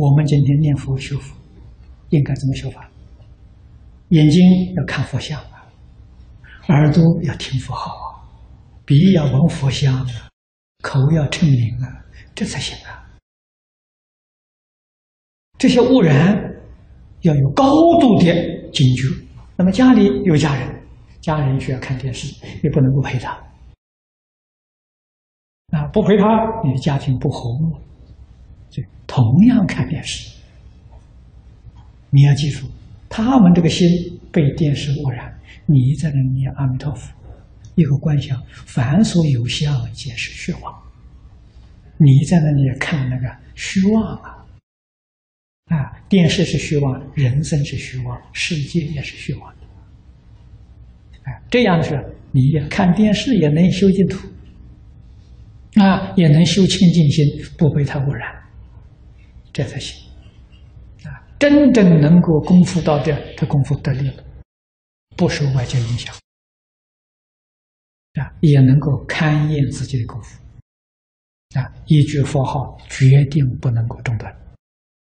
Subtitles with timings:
[0.00, 1.36] 我们今天念佛修佛，
[2.08, 2.88] 应该怎么修法？
[4.08, 4.42] 眼睛
[4.74, 5.68] 要看佛像啊，
[6.68, 8.16] 耳朵要听佛号啊，
[8.86, 10.30] 鼻要闻佛香啊，
[10.82, 12.02] 口要称名啊，
[12.34, 13.06] 这才行啊。
[15.58, 16.34] 这些污染
[17.20, 17.70] 要有高
[18.00, 18.24] 度的
[18.72, 19.06] 警觉。
[19.54, 20.82] 那么家里有家人，
[21.20, 23.32] 家人需要看电视，也不能不陪他。
[25.76, 26.24] 啊，不陪他，
[26.64, 27.78] 你的家庭不和睦。
[28.70, 30.30] 就同样看电视，
[32.08, 32.66] 你要记住，
[33.08, 33.88] 他们这个心
[34.30, 37.12] 被电视污染，你在那里阿弥陀佛，
[37.74, 40.72] 一个观想，凡所有相，皆是虚妄。
[41.98, 44.46] 你在那里看那个虚妄啊，
[45.66, 49.66] 啊，电视是虚妄，人生是虚妄，世界也是虚妄的。
[51.24, 54.28] 哎，这样的时候，你看电视也能修净土。
[55.74, 57.24] 啊，也能修清净心，
[57.56, 58.39] 不被它污染，
[59.52, 60.08] 这才行。
[61.04, 64.24] 啊，真正能够功夫到这，这功夫得力了，
[65.16, 66.14] 不受外界影响，
[68.20, 70.38] 啊，也能够勘验自己的功夫，
[71.58, 74.36] 啊，一句佛号决定不能够中断。